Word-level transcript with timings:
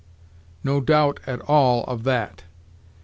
_No 0.63 0.81
doubt 0.81 1.19
at 1.27 1.41
all 1.41 1.83
of 1.83 2.05
that! 2.05 2.45